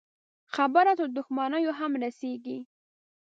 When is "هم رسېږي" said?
1.79-2.57